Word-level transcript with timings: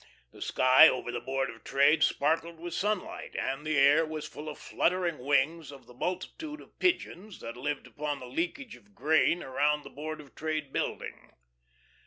The 0.31 0.41
sky 0.41 0.87
over 0.89 1.11
the 1.11 1.19
Board 1.19 1.51
of 1.51 1.63
Trade 1.63 2.01
sparkled 2.03 2.59
with 2.59 2.73
sunlight, 2.73 3.35
and 3.35 3.63
the 3.63 3.77
air 3.77 4.03
was 4.03 4.27
full 4.27 4.49
of 4.49 4.57
fluttering 4.57 5.19
wings 5.19 5.71
of 5.71 5.85
the 5.85 5.93
multitude 5.93 6.59
of 6.59 6.79
pigeons 6.79 7.39
that 7.41 7.55
lived 7.55 7.85
upon 7.85 8.19
the 8.19 8.25
leakage 8.25 8.75
of 8.75 8.95
grain 8.95 9.43
around 9.43 9.83
the 9.83 9.91
Board 9.91 10.19
of 10.19 10.33
Trade 10.33 10.73
building. 10.73 11.33